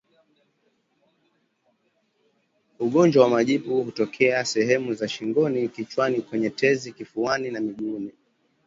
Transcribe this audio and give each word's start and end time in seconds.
Ugonjwa 2.79 3.23
wa 3.23 3.29
majipu 3.29 3.83
hutokea 3.83 4.45
sehemu 4.45 4.93
za 4.93 5.07
shingoni 5.07 5.69
kichwani 5.69 6.21
kwenye 6.21 6.49
tezi 6.49 6.91
kifuani 6.93 7.51
na 7.51 7.59
miguuni 7.61 8.11